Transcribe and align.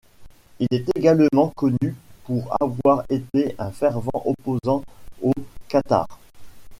Il 0.59 0.65
est 0.71 0.89
également 0.97 1.49
connu 1.49 1.95
pour 2.23 2.57
avoir 2.59 3.03
été 3.07 3.53
un 3.59 3.69
fervent 3.69 4.23
opposant 4.25 4.81
aux 5.21 5.31
Cathares. 5.67 6.17